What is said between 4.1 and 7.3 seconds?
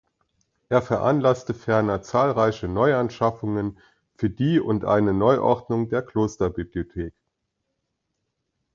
für die und eine Neuordnung der Klosterbibliothek.